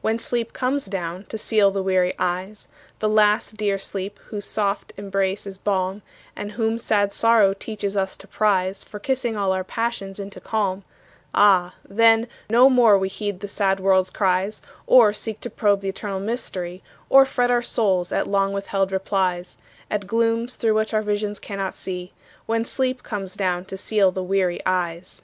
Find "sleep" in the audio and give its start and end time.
0.18-0.52, 3.78-4.18, 22.64-23.04